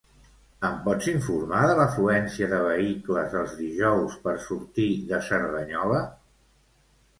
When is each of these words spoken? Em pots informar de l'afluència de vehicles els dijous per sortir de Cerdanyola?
Em 0.69 0.77
pots 0.85 1.09
informar 1.11 1.59
de 1.71 1.75
l'afluència 1.79 2.47
de 2.55 2.63
vehicles 2.69 3.37
els 3.43 3.55
dijous 3.61 4.17
per 4.27 4.35
sortir 4.49 4.89
de 5.15 5.23
Cerdanyola? 5.31 6.05